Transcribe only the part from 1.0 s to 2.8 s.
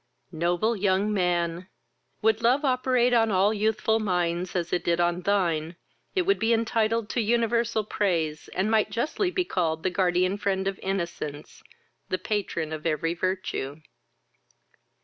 man! would love